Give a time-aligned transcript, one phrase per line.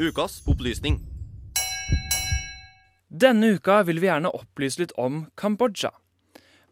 [0.00, 1.00] Ukas opplysning.
[3.08, 5.90] Denne uka vil vi gjerne opplyse litt om Kambodsja.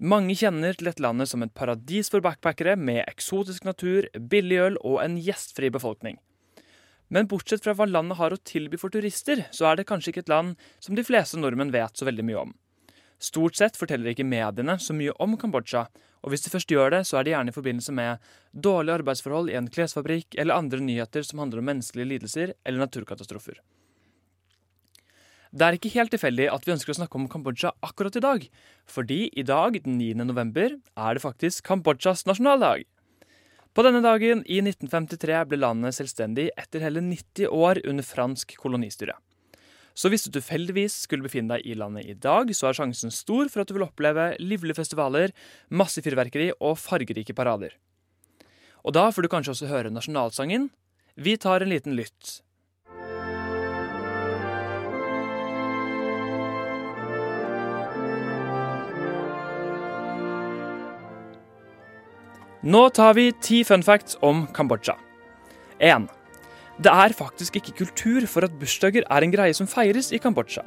[0.01, 4.81] Mange kjenner til dette landet som et paradis for backpackere med eksotisk natur, billig øl
[4.81, 6.17] og en gjestfri befolkning.
[7.13, 10.25] Men bortsett fra hva landet har å tilby for turister, så er det kanskje ikke
[10.25, 12.57] et land som de fleste nordmenn vet så veldig mye om.
[13.21, 15.85] Stort sett forteller ikke mediene så mye om Kambodsja,
[16.25, 19.51] og hvis de først gjør det, så er det gjerne i forbindelse med dårlige arbeidsforhold
[19.53, 23.61] i en klesfabrikk eller andre nyheter som handler om menneskelige lidelser eller naturkatastrofer.
[25.51, 28.45] Det er ikke helt tilfeldig at vi ønsker å snakke om Kambodsja akkurat i dag,
[28.87, 30.13] fordi i dag, den 9.
[30.29, 32.87] november, er det faktisk Kambodsjas nasjonaldag.
[33.75, 39.19] På denne dagen i 1953 ble landet selvstendig etter hele 90 år under fransk kolonistyre.
[40.01, 43.51] Så hvis du tilfeldigvis skulle befinne deg i landet i dag, så er sjansen stor
[43.53, 45.35] for at du vil oppleve livlige festivaler,
[45.69, 47.75] masse fyrverkeri og fargerike parader.
[48.81, 50.71] Og da får du kanskje også høre nasjonalsangen.
[51.21, 52.41] Vi tar en liten lytt.
[62.61, 64.97] Nå tar vi ti fun facts om Kambodsja.
[65.81, 66.09] 1.
[66.81, 70.63] Det er faktisk ikke kultur for at bursdager er en greie som feires i Kambodsja.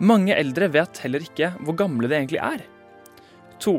[0.00, 2.62] Mange eldre vet heller ikke hvor gamle de egentlig er.
[3.60, 3.74] 2.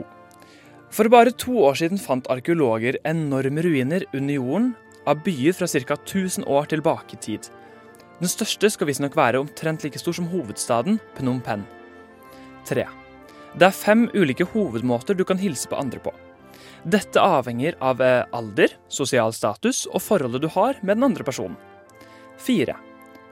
[0.94, 4.68] For bare to år siden fant arkeologer enorme ruiner under jorden
[5.10, 5.98] av byer fra ca.
[5.98, 7.50] 1000 år tilbake i tid.
[8.22, 11.66] Den største skal visstnok være omtrent like stor som hovedstaden Phnom Penh.
[12.70, 12.86] 3.
[13.58, 16.14] Det er fem ulike hovedmåter du kan hilse på andre på.
[16.86, 21.58] Dette avhenger av eh, alder, sosial status og forholdet du har med den andre personen.
[22.42, 22.76] 4.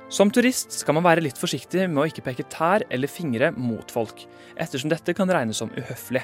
[0.10, 3.92] Som turist skal man være litt forsiktig med å ikke peke tær eller fingre mot
[3.94, 4.24] folk,
[4.58, 6.24] ettersom dette kan regnes som uhøflig.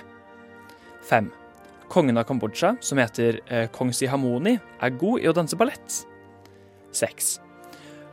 [1.06, 1.30] 5.
[1.94, 6.00] Kongen av Kambodsja, som heter eh, kong Sihamoni, er god i å danse ballett.
[6.97, 7.36] 6.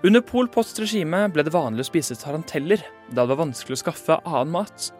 [0.04, 3.82] Under Pol Pots regime ble det vanlig å spise taranteller, da det var vanskelig å
[3.86, 4.90] skaffe annen mat.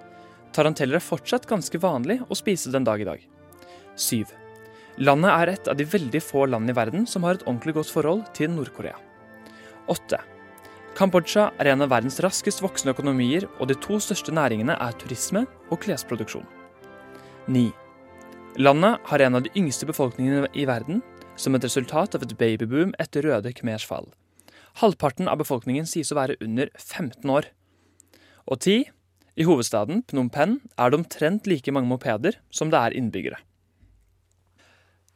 [0.56, 3.28] Taranteller er fortsatt ganske vanlig å spise den dag i dag.
[3.98, 4.24] 7.
[5.04, 7.92] Landet er et av de veldig få land i verden som har et ordentlig godt
[7.92, 8.96] forhold til Nord-Korea.
[9.90, 10.18] 8.
[10.98, 15.46] Kambodsja er en av verdens raskest voksende økonomier, og de to største næringene er turisme
[15.70, 16.44] og klesproduksjon.
[17.48, 17.70] 9.
[18.60, 21.00] Landet har en av de yngste befolkningene i verden,
[21.40, 24.10] som et resultat av et babyboom etter Røde Khmers fall.
[24.80, 27.48] Halvparten av befolkningen sies å være under 15 år.
[28.44, 28.90] Og 10.
[29.40, 33.40] I hovedstaden, Phnom Penh, er det omtrent like mange mopeder som det er innbyggere.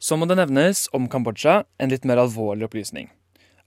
[0.00, 3.10] Så må det nevnes om Kambodsja en litt mer alvorlig opplysning.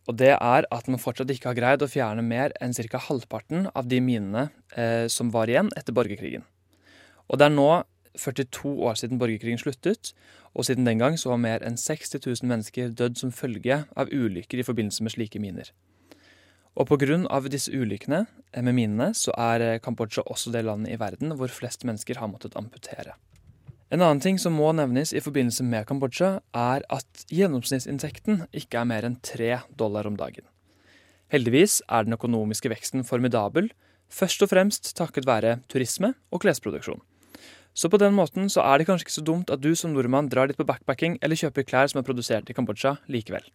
[0.10, 2.98] Og det er at man fortsatt ikke har greid å fjerne mer enn ca.
[2.98, 6.48] halvparten av de minene eh, som var igjen etter borgerkrigen.
[7.30, 7.70] Og det er nå
[8.18, 10.16] 42 år siden borgerkrigen sluttet,
[10.58, 14.10] og siden den gang så har mer enn 60 000 mennesker dødd som følge av
[14.10, 15.70] ulykker i forbindelse med slike miner.
[16.74, 17.40] Og pga.
[17.46, 21.54] disse ulykkene eh, med minene, så er eh, Kambodsja også det landet i verden hvor
[21.54, 23.14] flest mennesker har måttet amputere.
[23.90, 28.90] En annen ting som må nevnes i forbindelse med Kambodsja, er at gjennomsnittsinntekten ikke er
[28.90, 30.46] mer enn tre dollar om dagen.
[31.34, 33.72] Heldigvis er den økonomiske veksten formidabel,
[34.14, 37.02] først og fremst takket være turisme og klesproduksjon.
[37.74, 40.30] Så på den måten så er det kanskje ikke så dumt at du som nordmann
[40.30, 43.46] drar litt på backpacking eller kjøper klær som er produsert i Kambodsja likevel.